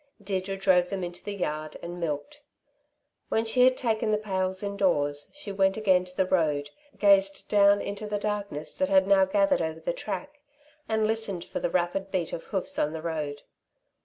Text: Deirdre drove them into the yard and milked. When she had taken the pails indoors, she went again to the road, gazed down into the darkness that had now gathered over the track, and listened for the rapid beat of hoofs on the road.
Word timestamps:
Deirdre 0.19 0.57
drove 0.57 0.89
them 0.89 1.03
into 1.03 1.23
the 1.23 1.35
yard 1.35 1.77
and 1.83 1.99
milked. 1.99 2.41
When 3.29 3.45
she 3.45 3.65
had 3.65 3.77
taken 3.77 4.09
the 4.09 4.17
pails 4.17 4.63
indoors, 4.63 5.29
she 5.35 5.51
went 5.51 5.77
again 5.77 6.05
to 6.05 6.17
the 6.17 6.25
road, 6.25 6.71
gazed 6.97 7.47
down 7.49 7.81
into 7.83 8.07
the 8.07 8.17
darkness 8.17 8.73
that 8.73 8.89
had 8.89 9.05
now 9.07 9.25
gathered 9.25 9.61
over 9.61 9.79
the 9.79 9.93
track, 9.93 10.39
and 10.89 11.05
listened 11.05 11.45
for 11.45 11.59
the 11.59 11.69
rapid 11.69 12.09
beat 12.09 12.33
of 12.33 12.45
hoofs 12.45 12.79
on 12.79 12.93
the 12.93 13.01
road. 13.03 13.43